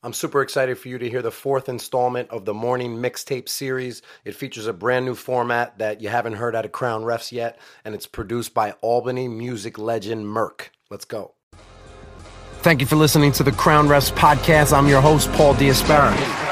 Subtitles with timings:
[0.00, 4.00] I'm super excited for you to hear the fourth installment of the morning mixtape series.
[4.24, 7.58] It features a brand new format that you haven't heard out of Crown Refs yet,
[7.84, 10.70] and it's produced by Albany music legend Mirk.
[10.88, 11.32] Let's go.
[12.60, 14.72] Thank you for listening to the Crown Refs podcast.
[14.72, 16.47] I'm your host, Paul Diaspera.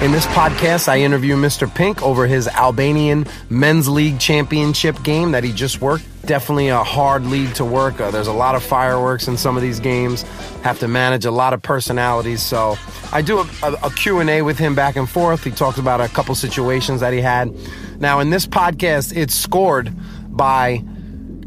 [0.00, 1.72] In this podcast, I interview Mr.
[1.72, 6.04] Pink over his Albanian Men's League Championship game that he just worked.
[6.24, 8.00] Definitely a hard league to work.
[8.00, 10.22] Uh, there's a lot of fireworks in some of these games.
[10.62, 12.40] Have to manage a lot of personalities.
[12.40, 12.76] So
[13.12, 15.44] I do a, a, a Q&A with him back and forth.
[15.44, 17.54] He talks about a couple situations that he had.
[18.00, 19.92] Now, in this podcast, it's scored
[20.34, 20.82] by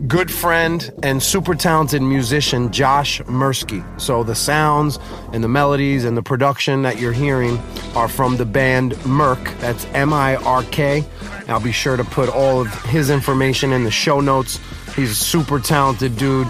[0.07, 3.83] good friend and super talented musician Josh Mirsky.
[3.99, 4.99] So the sounds
[5.31, 7.57] and the melodies and the production that you're hearing
[7.95, 9.39] are from the band Mirk.
[9.59, 11.05] That's M I R K.
[11.47, 14.59] I'll be sure to put all of his information in the show notes.
[14.95, 16.47] He's a super talented dude.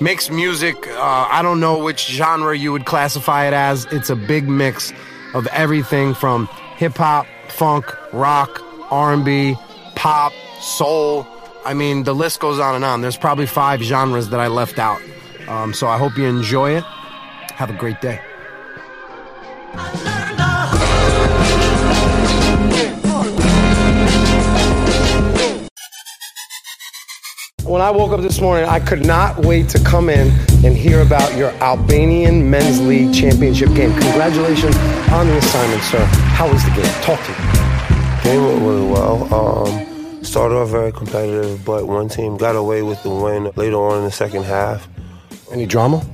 [0.00, 3.86] Makes music, uh, I don't know which genre you would classify it as.
[3.86, 4.92] It's a big mix
[5.32, 6.46] of everything from
[6.76, 9.56] hip hop, funk, rock, R&B,
[9.94, 11.26] pop, soul,
[11.66, 13.00] I mean, the list goes on and on.
[13.00, 15.00] There's probably five genres that I left out.
[15.48, 16.84] Um, so I hope you enjoy it.
[16.84, 18.20] Have a great day.
[27.64, 30.28] When I woke up this morning, I could not wait to come in
[30.64, 33.90] and hear about your Albanian Men's League Championship game.
[33.90, 34.76] Congratulations
[35.10, 36.04] on the assignment, sir.
[36.04, 37.02] How was the game?
[37.02, 38.22] Talk to me.
[38.22, 39.34] Game went really well.
[39.34, 39.95] Um,
[40.26, 44.04] Started off very competitive, but one team got away with the win later on in
[44.04, 44.86] the second half.
[45.50, 46.04] Any drama?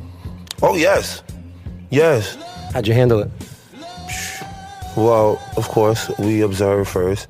[0.61, 1.23] Oh, yes.
[1.91, 2.37] Yes.
[2.73, 3.31] How'd you handle it?
[4.97, 7.27] Well, of course, we observe first.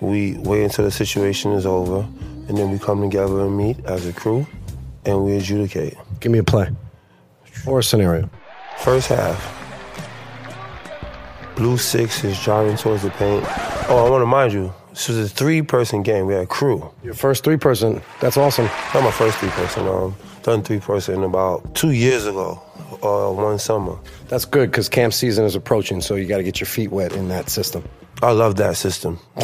[0.00, 2.08] We wait until the situation is over,
[2.48, 4.46] and then we come together and meet as a crew,
[5.04, 5.96] and we adjudicate.
[6.20, 6.70] Give me a play
[7.66, 8.30] or a scenario.
[8.78, 9.58] First half.
[11.56, 13.44] Blue Six is driving towards the paint.
[13.88, 16.26] Oh, I want to mind you, this was a three-person game.
[16.26, 16.92] We had a crew.
[17.02, 18.02] Your first three-person.
[18.20, 18.66] That's awesome.
[18.92, 19.88] Not my first three-person.
[19.88, 22.62] Um, done three-person about two years ago,
[23.02, 23.98] uh, one summer.
[24.28, 27.12] That's good because camp season is approaching, so you got to get your feet wet
[27.12, 27.88] in that system.
[28.22, 29.18] I love that system.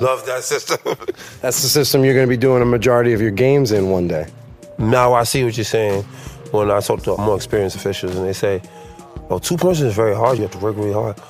[0.00, 0.78] love that system.
[1.40, 4.08] That's the system you're going to be doing a majority of your games in one
[4.08, 4.26] day.
[4.78, 6.04] Now I see what you're saying.
[6.50, 8.62] When I talk to more experienced officials, and they say,
[9.28, 10.38] "Oh, two person is very hard.
[10.38, 11.20] You have to work really hard."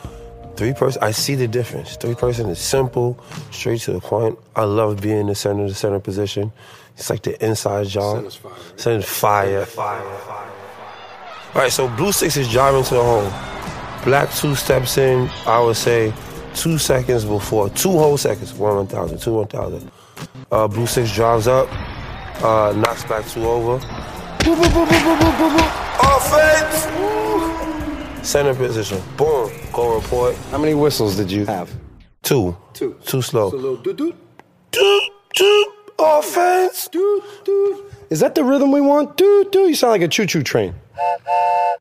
[0.58, 1.94] Three person, I see the difference.
[1.94, 3.16] Three person is simple,
[3.52, 4.36] straight to the point.
[4.56, 6.50] I love being the center, the center position.
[6.96, 8.16] It's like the inside job.
[8.16, 8.52] Center's fire.
[8.74, 9.64] Center's fire.
[9.66, 10.50] Fire, fire, fire.
[11.54, 13.30] All right, so blue six is driving to the hole.
[14.02, 16.12] Black two steps in, I would say
[16.54, 19.92] two seconds before, two whole seconds, one 1,000, two 1,000.
[20.50, 21.68] Uh, blue six drives up,
[22.42, 23.76] uh, knocks black two over.
[26.02, 27.37] Offense!
[28.28, 29.00] Center position.
[29.16, 29.50] Boom.
[29.72, 30.36] Go report.
[30.50, 31.72] How many whistles did you have?
[32.22, 32.54] Two.
[32.74, 32.94] Two.
[33.06, 33.48] Too slow.
[33.48, 34.16] So a little doot doot.
[34.70, 35.02] Doot
[35.34, 35.68] doot.
[35.98, 36.88] Offense.
[36.88, 37.90] Doot doot.
[38.10, 39.16] Is that the rhythm we want?
[39.16, 39.70] Doot doot.
[39.70, 40.74] You sound like a choo choo train.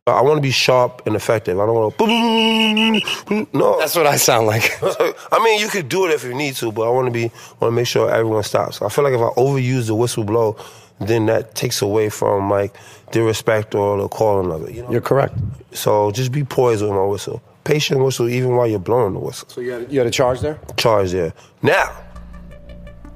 [0.07, 1.59] I want to be sharp and effective.
[1.59, 3.47] I don't want to.
[3.51, 4.71] No, that's what I sound like.
[4.81, 7.29] I mean, you could do it if you need to, but I want to be
[7.59, 8.81] want to make sure everyone stops.
[8.81, 10.55] I feel like if I overuse the whistle blow,
[10.99, 12.75] then that takes away from like
[13.11, 14.75] the respect or the calling of it.
[14.75, 14.91] You know?
[14.91, 15.35] You're correct.
[15.71, 17.41] So just be poised with my whistle.
[17.63, 19.47] Patient whistle even while you're blowing the whistle.
[19.49, 20.59] So you had, you had a charge there?
[20.77, 21.33] Charge there.
[21.61, 21.95] Now,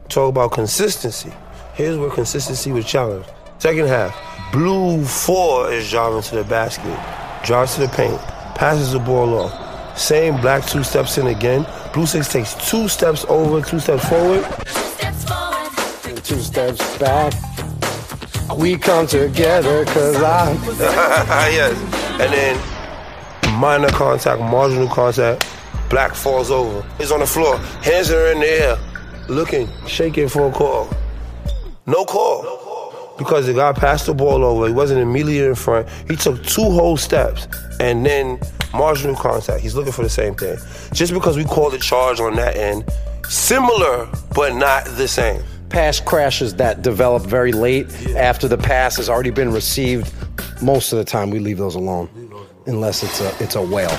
[0.09, 1.31] talk about consistency.
[1.73, 3.29] Here's where consistency was challenged.
[3.59, 6.99] Second half, blue four is driving to the basket,
[7.45, 8.19] drives to the paint,
[8.55, 9.97] passes the ball off.
[9.97, 11.65] Same black two steps in again.
[11.93, 14.43] Blue six takes two steps over, two steps forward.
[14.65, 16.23] Two steps forward.
[16.23, 17.50] Two steps back.
[18.57, 20.51] We come together cause I.
[21.51, 21.77] yes.
[22.19, 25.47] And then minor contact, marginal contact,
[25.89, 26.85] black falls over.
[26.97, 28.77] He's on the floor, hands are in the air,
[29.29, 30.89] looking, shaking for a call.
[31.85, 33.15] No call.
[33.17, 35.87] Because the guy passed the ball over, he wasn't immediately in front.
[36.09, 37.47] He took two whole steps
[37.79, 38.39] and then
[38.73, 39.61] marginal contact.
[39.61, 40.57] He's looking for the same thing.
[40.93, 42.83] Just because we called a charge on that end,
[43.29, 49.09] similar but not the same pass crashes that develop very late after the pass has
[49.09, 50.13] already been received,
[50.61, 52.09] most of the time we leave those alone,
[52.67, 53.97] unless it's a it's a whale.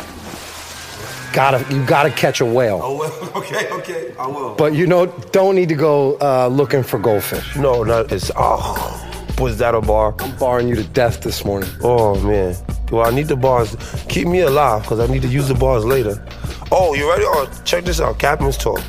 [1.33, 2.81] Gotta you gotta catch a whale.
[2.83, 4.55] Oh well, okay, okay, I will.
[4.55, 7.57] But you know, don't need to go uh, looking for goldfish.
[7.57, 8.99] No, not it's oh.
[9.39, 10.15] Was that a bar?
[10.21, 11.71] I'm barring you to death this morning.
[11.83, 12.55] Oh man.
[12.93, 13.75] Well, I need the bars.
[14.09, 16.23] Keep me alive because I need to use the bars later.
[16.71, 17.25] Oh, you ready?
[17.27, 18.19] Oh, check this out.
[18.19, 18.83] Captain's talk.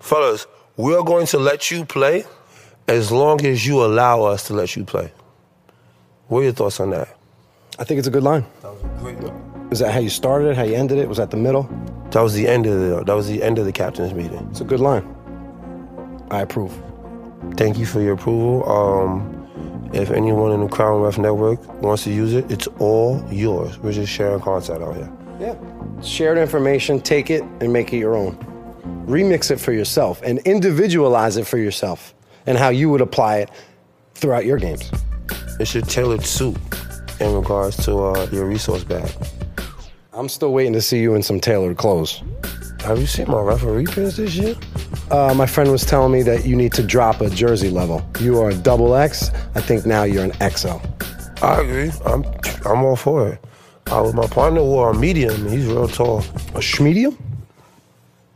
[0.00, 0.46] Fellas,
[0.76, 2.24] we're going to let you play
[2.88, 5.12] as long as you allow us to let you play.
[6.28, 7.16] What are your thoughts on that?
[7.78, 8.44] I think it's a good line.
[8.62, 9.68] That was a great line.
[9.70, 10.56] Is that how you started it?
[10.56, 11.08] How you ended it?
[11.08, 11.68] Was that the middle?
[12.10, 14.46] That was the end of the that was the end of the captain's meeting.
[14.50, 15.04] It's a good line.
[16.30, 16.72] I approve.
[17.56, 18.68] Thank you for your approval.
[18.70, 23.78] Um, if anyone in the Crown Ref Network wants to use it, it's all yours.
[23.78, 25.12] We're just sharing content out here.
[25.40, 26.02] Yeah.
[26.02, 28.36] Shared information, take it and make it your own.
[29.06, 32.14] Remix it for yourself and individualize it for yourself
[32.46, 33.50] and how you would apply it
[34.14, 34.90] throughout your games.
[35.60, 36.56] It's your tailored suit
[37.20, 39.10] in regards to uh, your resource bag.
[40.12, 42.22] I'm still waiting to see you in some tailored clothes.
[42.80, 44.54] Have you seen my referee pins this year?
[45.10, 48.06] Uh, my friend was telling me that you need to drop a jersey level.
[48.20, 49.30] You are a double X.
[49.54, 50.76] I think now you're an XL.
[51.42, 51.92] I agree.
[52.06, 52.24] I'm
[52.64, 53.44] I'm all for it.
[53.86, 55.48] I was my partner wore a medium.
[55.48, 56.18] He's real tall.
[56.18, 57.16] A schmedium?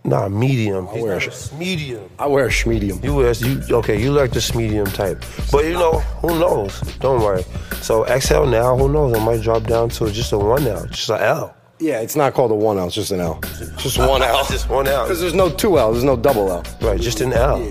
[0.09, 0.87] Nah, medium.
[0.89, 2.09] He's wear a- medium.
[2.19, 3.03] I wear a schmedium.
[3.05, 4.01] You wear you okay?
[4.01, 5.23] You like the medium type,
[5.53, 6.81] but you know who knows?
[7.01, 7.45] Don't worry.
[7.83, 9.15] So XL now, who knows?
[9.17, 11.55] I might drop down to just a one now, just a L.
[11.81, 13.39] Yeah, it's not called a 1L, it's just an L.
[13.77, 14.45] Just one L.
[14.47, 15.05] Just one L.
[15.05, 16.65] Because there's no 2L, there's no double L.
[16.81, 17.71] Right, just an L.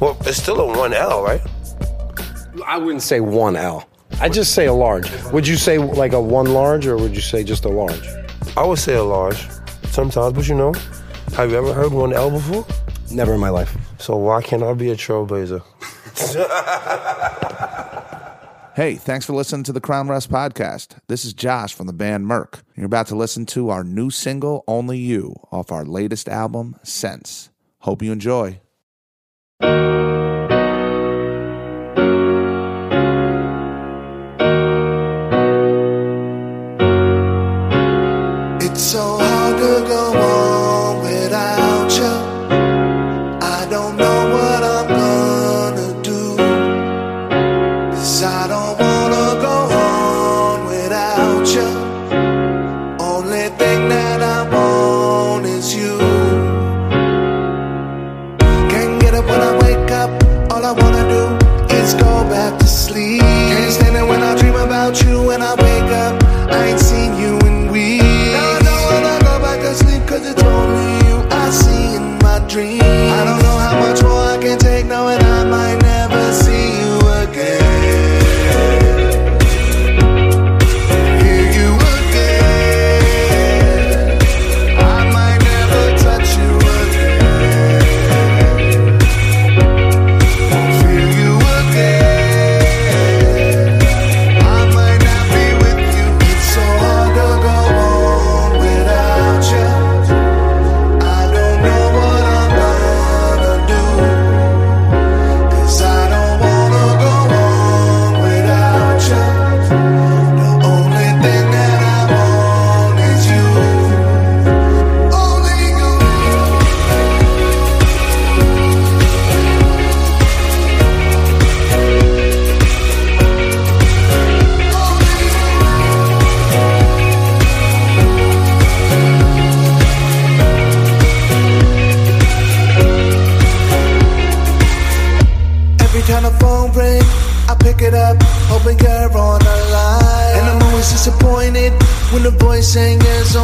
[0.00, 1.40] Well, it's still a one L, right?
[2.66, 3.84] I wouldn't say 1L.
[4.20, 5.08] I just say a large.
[5.32, 8.02] Would you say like a one large or would you say just a large?
[8.56, 9.46] I would say a large
[9.90, 10.74] sometimes, but you know,
[11.34, 12.66] have you ever heard one L before?
[13.10, 13.76] Never in my life.
[13.98, 15.62] So why can't I be a trailblazer?
[18.74, 20.98] Hey, thanks for listening to the Crown Refs podcast.
[21.08, 22.62] This is Josh from the band Mirk.
[22.76, 27.50] You're about to listen to our new single, Only You, off our latest album, Sense.
[27.80, 28.60] Hope you enjoy.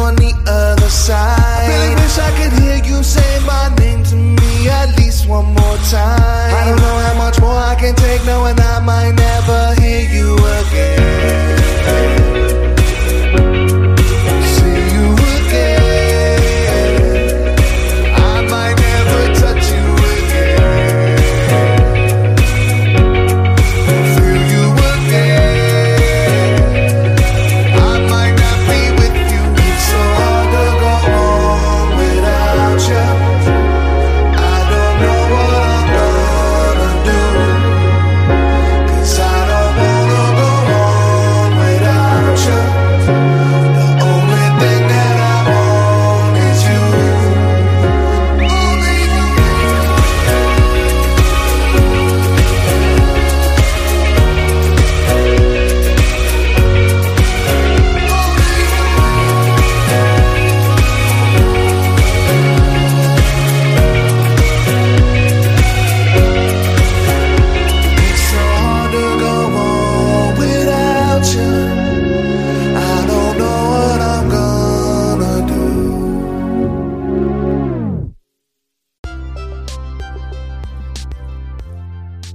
[0.05, 1.39] On the other side.
[1.41, 5.45] I really wish I could hear you say my name to me at least one
[5.45, 6.49] more time.
[6.59, 9.64] I don't know how much more I can take, knowing I might never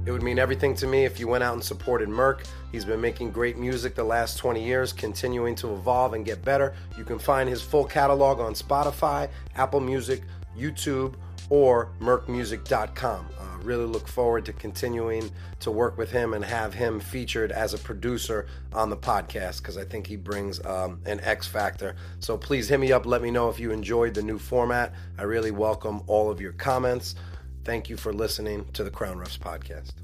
[0.07, 2.43] everything to me if you went out and supported Mirk.
[2.71, 6.73] He's been making great music the last 20 years, continuing to evolve and get better.
[6.97, 10.23] You can find his full catalog on Spotify, Apple Music,
[10.57, 11.15] YouTube,
[11.49, 13.27] or mirkmusic.com.
[13.39, 15.29] Uh, really look forward to continuing
[15.59, 19.77] to work with him and have him featured as a producer on the podcast because
[19.77, 21.95] I think he brings um, an X factor.
[22.19, 23.05] So please hit me up.
[23.05, 24.93] Let me know if you enjoyed the new format.
[25.17, 27.15] I really welcome all of your comments.
[27.63, 30.00] Thank you for listening to the Crown Refs podcast.